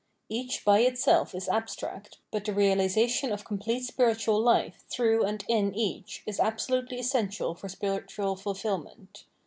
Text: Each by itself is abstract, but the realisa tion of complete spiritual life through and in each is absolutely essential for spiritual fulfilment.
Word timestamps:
Each 0.29 0.65
by 0.65 0.79
itself 0.79 1.35
is 1.35 1.47
abstract, 1.47 2.17
but 2.31 2.43
the 2.43 2.53
realisa 2.53 3.07
tion 3.07 3.31
of 3.31 3.45
complete 3.45 3.81
spiritual 3.83 4.41
life 4.41 4.83
through 4.89 5.25
and 5.25 5.45
in 5.47 5.75
each 5.75 6.23
is 6.25 6.39
absolutely 6.39 6.97
essential 6.97 7.53
for 7.53 7.69
spiritual 7.69 8.35
fulfilment. 8.35 9.25